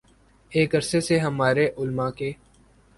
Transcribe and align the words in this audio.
ایک 0.51 0.75
عرصے 0.75 1.01
سے 1.01 1.19
ہمارے 1.19 1.67
علما 1.77 2.09
کے 2.11 2.31